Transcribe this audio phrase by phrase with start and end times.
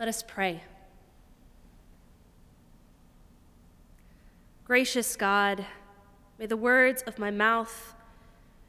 [0.00, 0.62] Let us pray.
[4.64, 5.66] Gracious God,
[6.38, 7.92] may the words of my mouth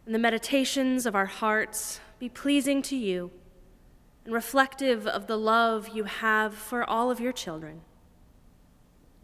[0.05, 3.31] and the meditations of our hearts be pleasing to you
[4.25, 7.79] and reflective of the love you have for all of your children.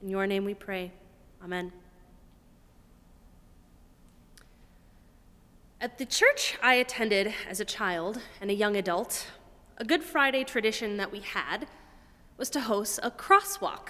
[0.01, 0.93] In your name we pray.
[1.43, 1.73] Amen.
[5.81, 9.27] At the church I attended as a child and a young adult,
[9.77, 11.67] a Good Friday tradition that we had
[12.37, 13.89] was to host a crosswalk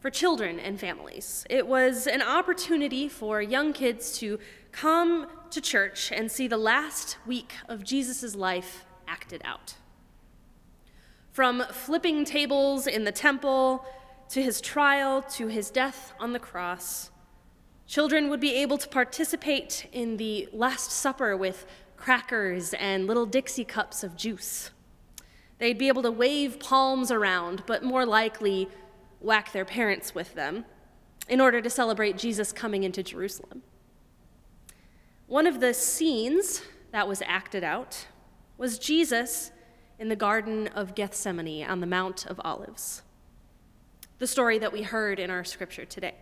[0.00, 1.46] for children and families.
[1.48, 4.38] It was an opportunity for young kids to
[4.72, 9.76] come to church and see the last week of Jesus' life acted out.
[11.30, 13.84] From flipping tables in the temple
[14.30, 17.10] to his trial to his death on the cross,
[17.86, 21.66] children would be able to participate in the Last Supper with
[21.96, 24.70] crackers and little Dixie cups of juice.
[25.58, 28.68] They'd be able to wave palms around, but more likely
[29.20, 30.64] whack their parents with them
[31.28, 33.62] in order to celebrate Jesus coming into Jerusalem.
[35.26, 38.06] One of the scenes that was acted out
[38.58, 39.50] was Jesus
[39.98, 43.02] in the Garden of Gethsemane on the Mount of Olives,
[44.18, 46.14] the story that we heard in our scripture today.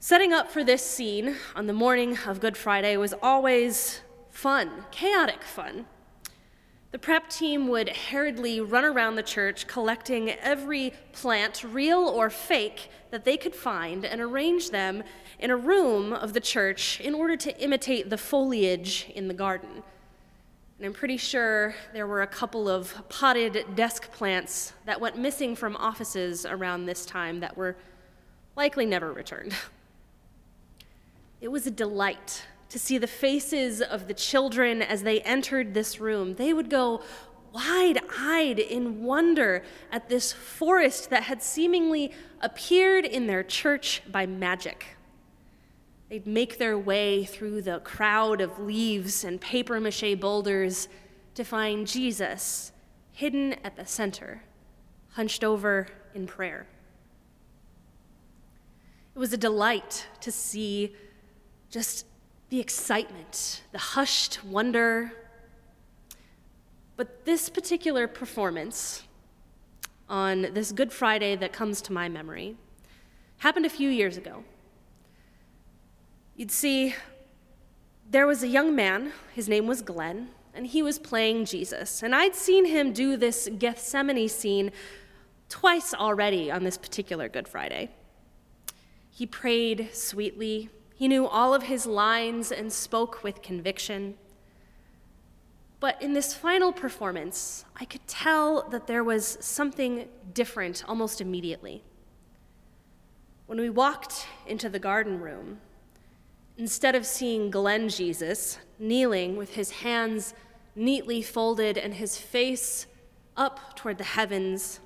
[0.00, 5.44] Setting up for this scene on the morning of Good Friday was always fun, chaotic
[5.44, 5.86] fun.
[6.92, 12.90] The prep team would hurriedly run around the church collecting every plant, real or fake,
[13.10, 15.02] that they could find and arrange them
[15.38, 19.82] in a room of the church in order to imitate the foliage in the garden.
[20.76, 25.56] And I'm pretty sure there were a couple of potted desk plants that went missing
[25.56, 27.74] from offices around this time that were
[28.54, 29.54] likely never returned.
[31.40, 36.00] It was a delight to see the faces of the children as they entered this
[36.00, 36.36] room.
[36.36, 37.02] They would go
[37.52, 44.24] wide eyed in wonder at this forest that had seemingly appeared in their church by
[44.24, 44.86] magic.
[46.08, 50.88] They'd make their way through the crowd of leaves and paper mache boulders
[51.34, 52.72] to find Jesus
[53.10, 54.44] hidden at the center,
[55.10, 56.66] hunched over in prayer.
[59.14, 60.96] It was a delight to see
[61.68, 62.06] just
[62.52, 65.10] the excitement, the hushed wonder.
[66.96, 69.04] But this particular performance
[70.06, 72.56] on this Good Friday that comes to my memory
[73.38, 74.44] happened a few years ago.
[76.36, 76.94] You'd see,
[78.10, 82.02] there was a young man, his name was Glenn, and he was playing Jesus.
[82.02, 84.72] And I'd seen him do this Gethsemane scene
[85.48, 87.88] twice already on this particular Good Friday.
[89.08, 94.14] He prayed sweetly, he knew all of his lines and spoke with conviction.
[95.80, 101.82] But in this final performance, I could tell that there was something different almost immediately.
[103.46, 105.60] When we walked into the garden room,
[106.56, 110.34] instead of seeing Glenn Jesus kneeling with his hands
[110.76, 112.86] neatly folded and his face
[113.36, 114.78] up toward the heavens,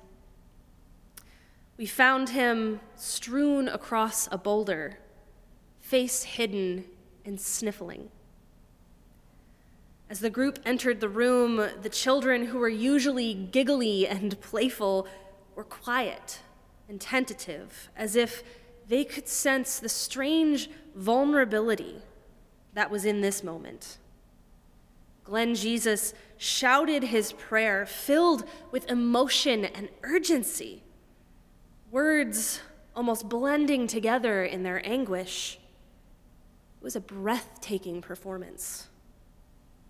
[1.77, 4.97] we found him strewn across a boulder
[5.87, 6.83] face hidden
[7.23, 8.09] and sniffling.
[10.09, 15.07] As the group entered the room, the children who were usually giggly and playful
[15.55, 16.39] were quiet
[16.89, 18.43] and tentative, as if
[18.89, 22.01] they could sense the strange vulnerability
[22.73, 23.97] that was in this moment.
[25.23, 30.83] Glenn Jesus shouted his prayer, filled with emotion and urgency,
[31.91, 32.59] words
[32.93, 35.59] almost blending together in their anguish.
[36.87, 38.87] Was a breathtaking performance.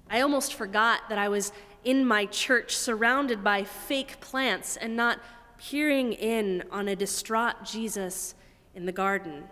[0.10, 1.52] I almost forgot that I was
[1.84, 5.20] in my church surrounded by fake plants and not
[5.60, 8.34] peering in on a distraught Jesus
[8.74, 9.44] in the garden.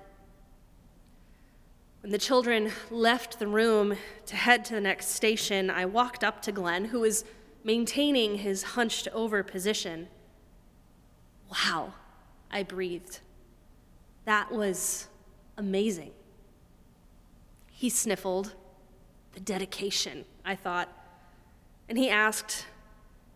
[2.02, 3.96] When the children left the room
[4.26, 7.26] to head to the next station, I walked up to Glenn, who was
[7.64, 10.08] maintaining his hunched over position.
[11.52, 11.94] Wow,
[12.50, 13.20] I breathed.
[14.24, 15.10] That was
[15.58, 16.10] amazing.
[17.86, 18.56] He sniffled.
[19.34, 20.90] The dedication, I thought.
[21.88, 22.66] And he asked,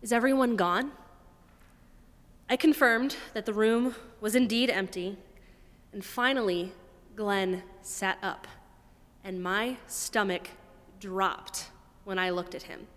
[0.02, 0.90] Is everyone gone?
[2.48, 5.16] I confirmed that the room was indeed empty.
[5.92, 6.72] And finally,
[7.14, 8.48] Glenn sat up,
[9.22, 10.50] and my stomach
[10.98, 11.68] dropped
[12.02, 12.88] when I looked at him.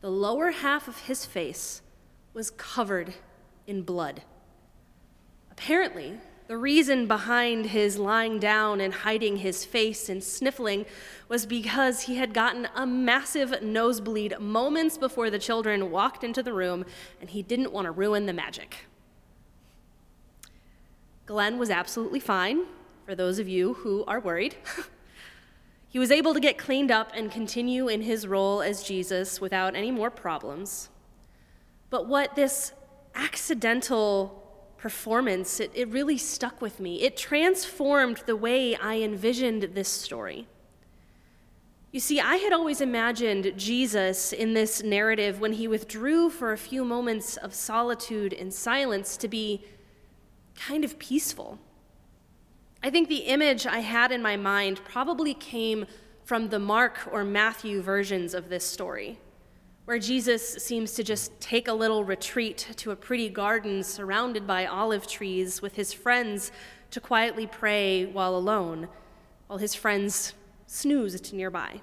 [0.00, 1.80] The lower half of his face
[2.32, 3.14] was covered
[3.68, 4.22] in blood.
[5.52, 10.84] Apparently, The reason behind his lying down and hiding his face and sniffling
[11.26, 16.52] was because he had gotten a massive nosebleed moments before the children walked into the
[16.52, 16.84] room
[17.18, 18.76] and he didn't want to ruin the magic.
[21.24, 22.66] Glenn was absolutely fine,
[23.06, 24.56] for those of you who are worried.
[25.88, 29.74] he was able to get cleaned up and continue in his role as Jesus without
[29.74, 30.90] any more problems.
[31.88, 32.72] But what this
[33.14, 34.43] accidental
[34.84, 37.00] performance, it, it really stuck with me.
[37.00, 40.46] It transformed the way I envisioned this story.
[41.90, 46.58] You see, I had always imagined Jesus in this narrative when he withdrew for a
[46.58, 49.64] few moments of solitude and silence to be
[50.54, 51.58] kind of peaceful.
[52.82, 55.86] I think the image I had in my mind probably came
[56.26, 59.18] from the Mark or Matthew versions of this story
[59.84, 64.66] where Jesus seems to just take a little retreat to a pretty garden surrounded by
[64.66, 66.50] olive trees with his friends
[66.90, 68.88] to quietly pray while alone,
[69.46, 70.32] while his friends
[70.66, 71.80] snoozed nearby.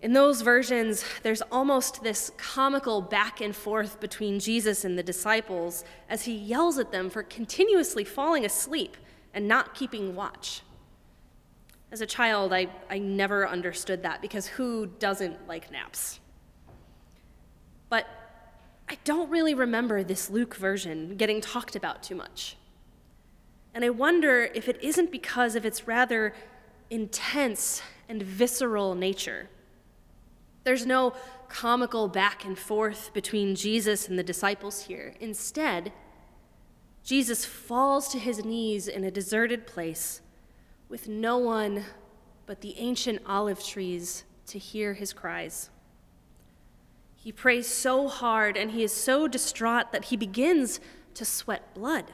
[0.00, 5.84] In those versions, there's almost this comical back and forth between Jesus and the disciples
[6.08, 8.96] as he yells at them for continuously falling asleep
[9.34, 10.62] and not keeping watch.
[11.90, 16.20] As a child, I, I never understood that because who doesn't like naps?
[17.88, 18.06] But
[18.88, 22.56] I don't really remember this Luke version getting talked about too much.
[23.74, 26.34] And I wonder if it isn't because of its rather
[26.90, 29.48] intense and visceral nature.
[30.64, 31.14] There's no
[31.48, 35.14] comical back and forth between Jesus and the disciples here.
[35.20, 35.92] Instead,
[37.02, 40.20] Jesus falls to his knees in a deserted place
[40.88, 41.84] with no one
[42.46, 45.70] but the ancient olive trees to hear his cries.
[47.16, 50.80] He prays so hard and he is so distraught that he begins
[51.14, 52.06] to sweat blood.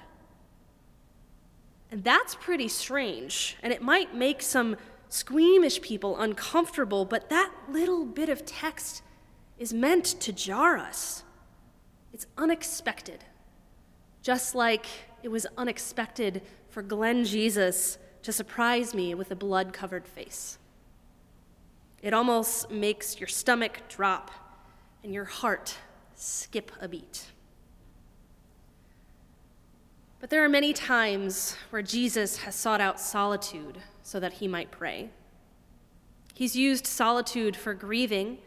[1.91, 4.76] And that's pretty strange, and it might make some
[5.09, 9.03] squeamish people uncomfortable, but that little bit of text
[9.59, 11.23] is meant to jar us.
[12.12, 13.25] It's unexpected,
[14.23, 14.87] just like
[15.23, 20.59] it was unexpected for Glenn Jesus to surprise me with a blood covered face.
[22.03, 24.31] It almost makes your stomach drop
[25.03, 25.76] and your heart
[26.15, 27.26] skip a beat.
[30.21, 34.71] But there are many times where Jesus has sought out solitude so that he might
[34.71, 35.11] pray.
[36.32, 38.38] He's used solitude for grieving.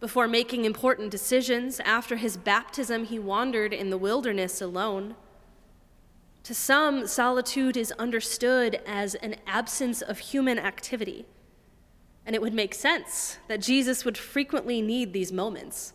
[0.00, 5.14] Before making important decisions, after his baptism, he wandered in the wilderness alone.
[6.44, 11.24] To some, solitude is understood as an absence of human activity.
[12.26, 15.94] And it would make sense that Jesus would frequently need these moments.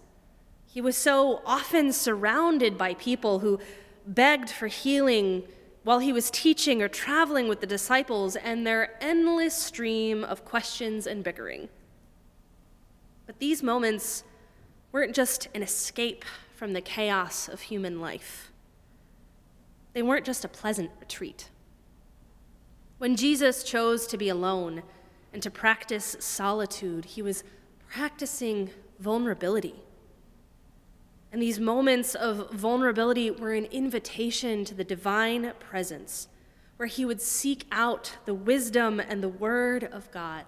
[0.65, 3.59] He was so often surrounded by people who
[4.07, 5.43] begged for healing
[5.83, 11.05] while he was teaching or traveling with the disciples and their endless stream of questions
[11.05, 11.69] and bickering.
[13.27, 14.23] But these moments
[14.91, 16.25] weren't just an escape
[16.55, 18.48] from the chaos of human life.
[19.99, 21.49] They weren't just a pleasant retreat.
[22.99, 24.83] When Jesus chose to be alone
[25.33, 27.43] and to practice solitude, he was
[27.89, 28.69] practicing
[29.01, 29.75] vulnerability.
[31.33, 36.29] And these moments of vulnerability were an invitation to the divine presence,
[36.77, 40.45] where he would seek out the wisdom and the word of God.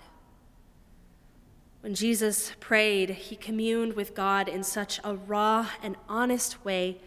[1.81, 7.01] When Jesus prayed, he communed with God in such a raw and honest way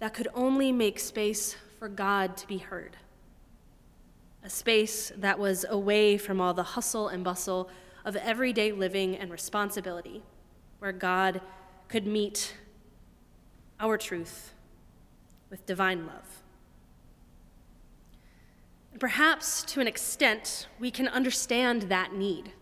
[0.00, 2.96] that could only make space for God to be heard.
[4.42, 7.68] A space that was away from all the hustle and bustle
[8.04, 10.22] of everyday living and responsibility,
[10.78, 11.40] where God
[11.88, 12.54] could meet
[13.80, 14.54] our truth
[15.50, 16.42] with divine love.
[18.92, 22.52] And perhaps to an extent, we can understand that need.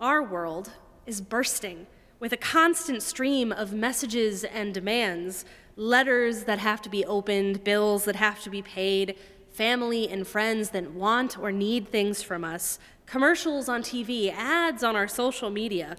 [0.00, 0.72] Our world
[1.06, 1.86] is bursting
[2.18, 5.44] with a constant stream of messages and demands
[5.76, 9.16] letters that have to be opened, bills that have to be paid,
[9.50, 14.96] family and friends that want or need things from us, commercials on TV, ads on
[14.96, 15.96] our social media,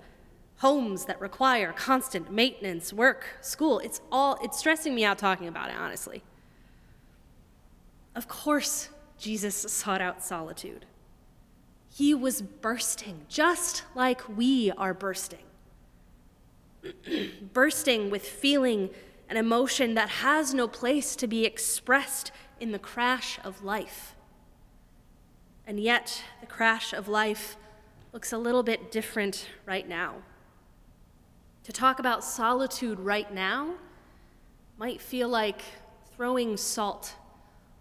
[0.58, 3.80] homes that require constant maintenance, work, school.
[3.80, 6.24] It's all it's stressing me out talking about it, honestly.
[8.16, 10.86] Of course, Jesus sought out solitude.
[11.90, 15.40] He was bursting, just like we are bursting.
[17.54, 18.90] bursting with feeling
[19.34, 24.16] an emotion that has no place to be expressed in the crash of life.
[25.66, 27.58] And yet, the crash of life
[28.12, 30.18] looks a little bit different right now.
[31.64, 33.74] To talk about solitude right now
[34.78, 35.64] might feel like
[36.16, 37.16] throwing salt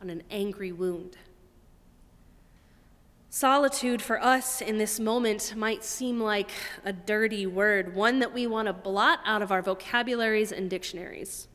[0.01, 1.19] on an angry wound.
[3.35, 6.51] Solitude for us in this moment might seem like
[6.85, 11.49] a dirty word, one that we want to blot out of our vocabularies and dictionaries.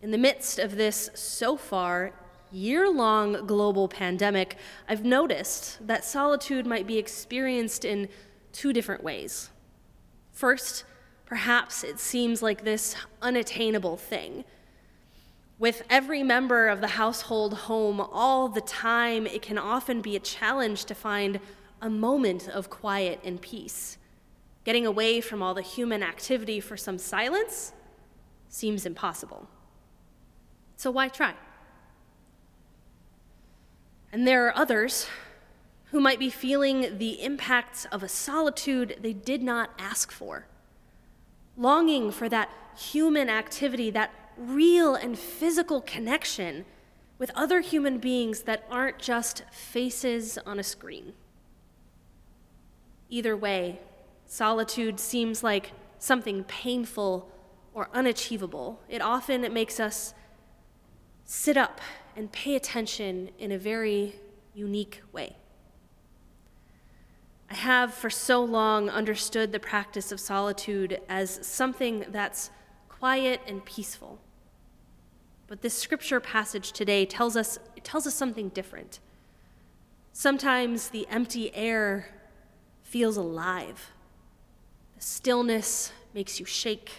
[0.00, 2.10] In the midst of this so far
[2.50, 4.56] year long global pandemic,
[4.88, 8.08] I've noticed that solitude might be experienced in
[8.50, 9.50] two different ways.
[10.32, 10.82] First,
[11.26, 14.44] perhaps it seems like this unattainable thing
[15.58, 20.20] with every member of the household home all the time, it can often be a
[20.20, 21.40] challenge to find
[21.80, 23.98] a moment of quiet and peace.
[24.64, 27.72] Getting away from all the human activity for some silence
[28.48, 29.48] seems impossible.
[30.76, 31.34] So why try?
[34.12, 35.06] And there are others
[35.86, 40.46] who might be feeling the impacts of a solitude they did not ask for,
[41.56, 46.64] longing for that human activity, that real and physical connection
[47.18, 51.12] with other human beings that aren't just faces on a screen.
[53.08, 53.80] Either way,
[54.26, 57.30] solitude seems like something painful
[57.74, 58.80] or unachievable.
[58.88, 60.14] It often makes us
[61.24, 61.80] sit up
[62.16, 64.16] and pay attention in a very
[64.54, 65.36] unique way.
[67.50, 72.50] I have for so long understood the practice of solitude as something that's
[73.02, 74.20] quiet and peaceful.
[75.48, 79.00] But this scripture passage today tells us, it tells us something different.
[80.12, 82.06] Sometimes the empty air
[82.84, 83.90] feels alive.
[84.94, 86.92] The stillness makes you shake.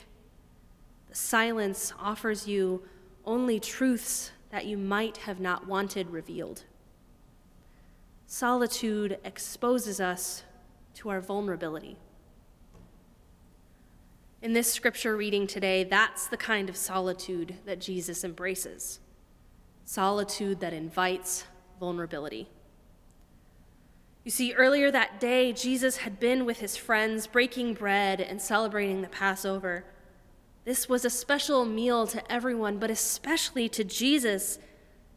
[1.07, 2.83] The silence offers you
[3.23, 6.65] only truths that you might have not wanted revealed.
[8.27, 10.43] Solitude exposes us
[10.95, 11.95] to our vulnerability.
[14.43, 18.99] In this scripture reading today, that's the kind of solitude that Jesus embraces
[19.85, 21.45] solitude that invites
[21.79, 22.49] vulnerability.
[24.25, 29.01] You see, earlier that day, Jesus had been with his friends breaking bread and celebrating
[29.01, 29.85] the Passover.
[30.65, 34.59] This was a special meal to everyone, but especially to Jesus.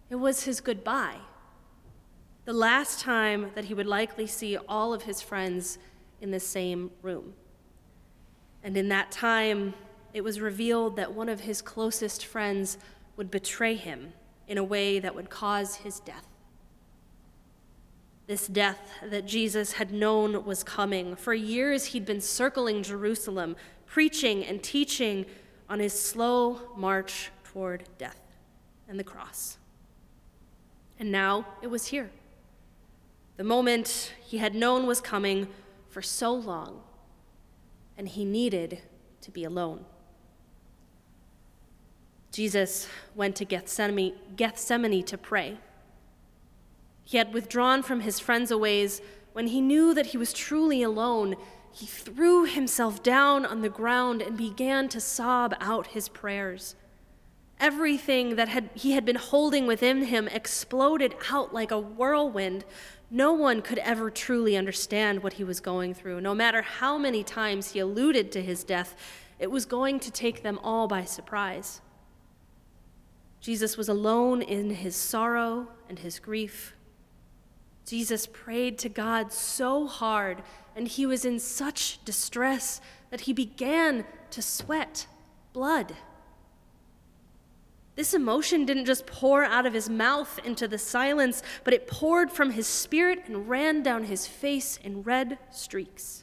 [0.09, 1.18] It was his goodbye.
[2.45, 5.78] The last time that he would likely see all of his friends
[6.21, 7.35] in the same room.
[8.66, 9.75] And in that time,
[10.12, 12.78] it was revealed that one of his closest friends
[13.16, 14.12] would betray him
[14.49, 16.26] in a way that would cause his death.
[18.26, 21.14] This death that Jesus had known was coming.
[21.14, 23.54] For years, he'd been circling Jerusalem,
[23.87, 25.26] preaching and teaching
[25.68, 28.20] on his slow march toward death
[28.88, 29.58] and the cross.
[30.99, 32.11] And now it was here.
[33.37, 35.46] The moment he had known was coming
[35.88, 36.82] for so long
[37.96, 38.80] and he needed
[39.22, 39.84] to be alone.
[42.30, 45.56] Jesus went to Gethsemane, Gethsemane to pray.
[47.04, 49.00] He had withdrawn from his friends a ways
[49.32, 51.36] when he knew that he was truly alone.
[51.72, 56.74] He threw himself down on the ground and began to sob out his prayers.
[57.58, 62.64] Everything that had, he had been holding within him exploded out like a whirlwind,
[63.10, 66.20] no one could ever truly understand what he was going through.
[66.20, 68.96] No matter how many times he alluded to his death,
[69.38, 71.80] it was going to take them all by surprise.
[73.40, 76.75] Jesus was alone in his sorrow and his grief.
[77.86, 80.42] Jesus prayed to God so hard,
[80.75, 85.06] and he was in such distress that he began to sweat
[85.52, 85.94] blood.
[87.96, 92.30] This emotion didn't just pour out of his mouth into the silence, but it poured
[92.30, 96.22] from his spirit and ran down his face in red streaks.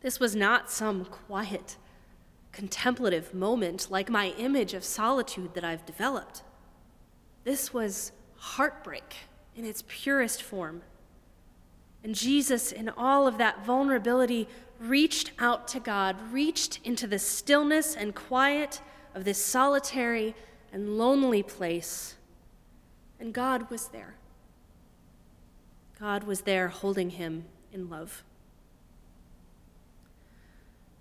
[0.00, 1.76] This was not some quiet,
[2.52, 6.42] contemplative moment like my image of solitude that I've developed.
[7.42, 9.14] This was heartbreak
[9.56, 10.82] in its purest form.
[12.04, 14.48] And Jesus, in all of that vulnerability,
[14.78, 18.80] reached out to God, reached into the stillness and quiet
[19.14, 20.34] of this solitary
[20.72, 22.16] and lonely place.
[23.20, 24.14] And God was there.
[25.98, 28.24] God was there holding him in love.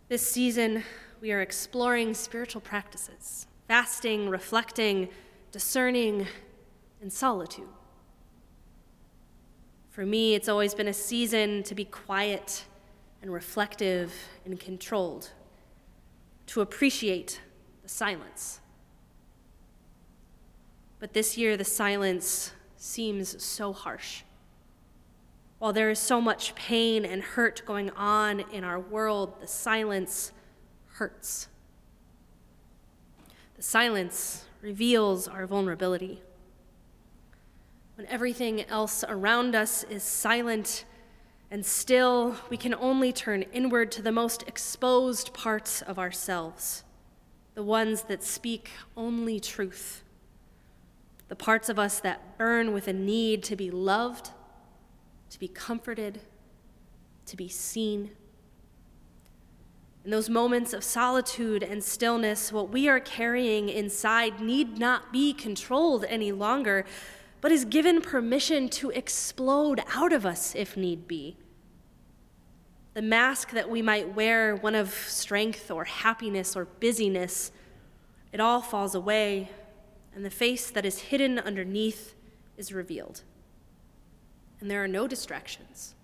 [0.09, 0.83] This season,
[1.21, 5.07] we are exploring spiritual practices fasting, reflecting,
[5.53, 6.27] discerning,
[7.01, 7.69] and solitude.
[9.89, 12.65] For me, it's always been a season to be quiet
[13.21, 14.13] and reflective
[14.45, 15.31] and controlled,
[16.47, 17.39] to appreciate
[17.91, 18.59] silence.
[20.99, 24.23] But this year, the silence seems so harsh.
[25.59, 30.31] While there is so much pain and hurt going on in our world, the silence
[30.93, 31.47] hurts.
[33.55, 36.21] The silence reveals our vulnerability.
[37.95, 40.85] When everything else around us is silent
[41.51, 46.83] and still, we can only turn inward to the most exposed parts of ourselves,
[47.53, 50.03] the ones that speak only truth,
[51.27, 54.31] the parts of us that burn with a need to be loved,
[55.29, 56.21] to be comforted,
[57.25, 58.11] to be seen.
[60.03, 65.33] In those moments of solitude and stillness, what we are carrying inside need not be
[65.33, 66.85] controlled any longer
[67.41, 71.35] but is given permission to explode out of us if need be.
[72.93, 77.51] The mask that we might wear, one of strength or happiness or busyness,
[78.33, 79.49] it all falls away,
[80.13, 82.15] and the face that is hidden underneath
[82.57, 83.21] is revealed.
[84.59, 85.95] And there are no distractions,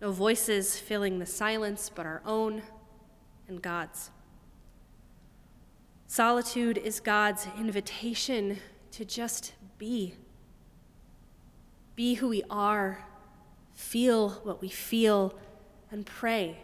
[0.00, 2.62] no voices filling the silence but our own
[3.48, 4.10] and God's.
[6.06, 8.58] Solitude is God's invitation
[8.92, 10.14] to just be.
[11.96, 13.04] Be who we are,
[13.74, 15.34] feel what we feel,
[15.92, 16.58] and pray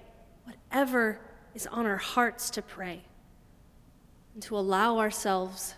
[0.44, 1.20] whatever
[1.54, 3.02] is on our hearts to pray,
[4.34, 5.74] and to allow ourselves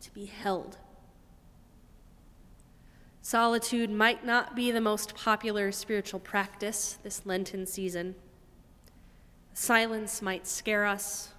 [0.00, 0.78] to be held.
[3.20, 8.14] Solitude might not be the most popular spiritual practice this Lenten season.
[9.54, 11.30] Silence might scare us.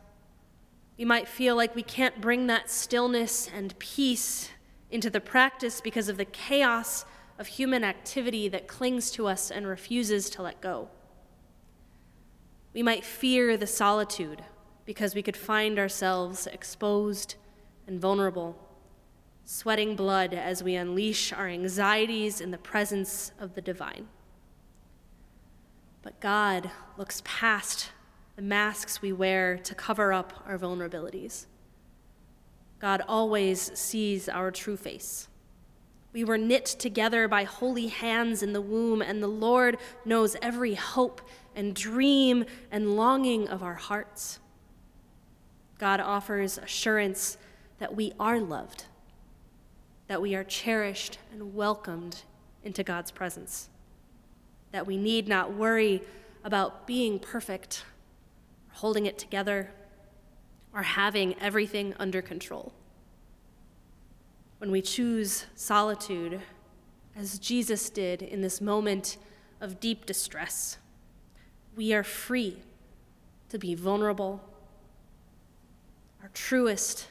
[0.97, 4.49] We might feel like we can't bring that stillness and peace
[4.89, 7.05] into the practice because of the chaos
[7.37, 10.89] of human activity that clings to us and refuses to let go.
[12.75, 14.41] We might fear the solitude
[14.83, 17.35] because we could find ourselves exposed
[17.87, 18.57] and vulnerable,
[19.45, 24.09] sweating blood as we unleash our anxieties in the presence of the divine.
[26.01, 27.91] But God looks past
[28.35, 31.45] the masks we wear to cover up our vulnerabilities.
[32.79, 35.29] God always sees our true face.
[36.15, 40.75] We were knit together by holy hands in the womb, and the Lord knows every
[40.75, 41.21] hope
[41.53, 44.39] and dream and longing of our hearts.
[45.77, 47.37] God offers assurance
[47.79, 48.85] that we are loved,
[50.07, 52.21] that we are cherished and welcomed
[52.63, 53.67] into God's presence,
[54.71, 56.01] that we need not worry
[56.45, 57.83] about being perfect
[58.71, 59.69] holding it together,
[60.73, 62.71] or having everything under control.
[64.57, 66.41] When we choose solitude,
[67.15, 69.17] as Jesus did in this moment
[69.61, 70.77] of deep distress,
[71.75, 72.61] we are free
[73.49, 74.41] to be vulnerable,
[76.21, 77.07] our truest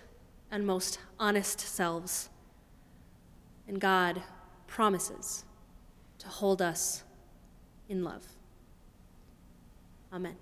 [0.50, 2.28] and most honest selves.
[3.66, 4.22] And God
[4.66, 5.44] promises
[6.18, 7.04] to hold us
[7.88, 8.24] in love.
[10.12, 10.36] Amen.